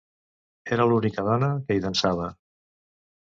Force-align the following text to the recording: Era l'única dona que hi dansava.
Era 0.77 0.87
l'única 0.91 1.25
dona 1.27 1.51
que 1.67 1.77
hi 1.79 1.83
dansava. 1.83 2.27